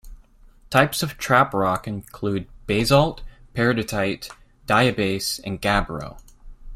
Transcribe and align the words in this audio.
Types 0.71 1.03
of 1.03 1.15
trap 1.19 1.53
rock 1.53 1.87
include 1.87 2.47
basalt, 2.65 3.21
peridotite, 3.53 4.31
diabase, 4.65 5.39
and 5.43 5.61
gabbro. 5.61 6.17